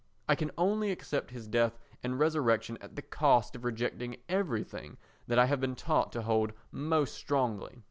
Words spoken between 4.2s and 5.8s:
everything that I have been